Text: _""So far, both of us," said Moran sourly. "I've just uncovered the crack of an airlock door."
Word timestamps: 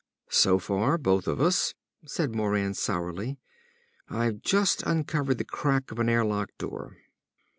_""So 0.33 0.57
far, 0.57 0.97
both 0.97 1.27
of 1.27 1.39
us," 1.39 1.75
said 2.07 2.33
Moran 2.33 2.73
sourly. 2.73 3.37
"I've 4.09 4.41
just 4.41 4.81
uncovered 4.81 5.37
the 5.37 5.45
crack 5.45 5.91
of 5.91 5.99
an 5.99 6.09
airlock 6.09 6.49
door." 6.57 6.97